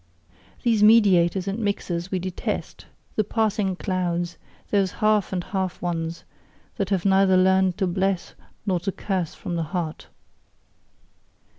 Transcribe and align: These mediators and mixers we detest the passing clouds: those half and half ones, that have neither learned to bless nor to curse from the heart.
These 0.63 0.81
mediators 0.81 1.47
and 1.47 1.59
mixers 1.59 2.09
we 2.09 2.17
detest 2.17 2.87
the 3.17 3.23
passing 3.23 3.75
clouds: 3.75 4.35
those 4.71 4.93
half 4.93 5.31
and 5.31 5.43
half 5.43 5.79
ones, 5.79 6.23
that 6.77 6.89
have 6.89 7.05
neither 7.05 7.37
learned 7.37 7.77
to 7.77 7.85
bless 7.85 8.33
nor 8.65 8.79
to 8.79 8.91
curse 8.91 9.35
from 9.35 9.53
the 9.57 9.61
heart. 9.77 10.07